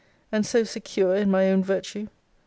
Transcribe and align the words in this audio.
And 0.31 0.47
so 0.47 0.63
secure 0.63 1.13
in 1.15 1.29
my 1.29 1.51
own 1.51 1.63
virtue! 1.63 2.07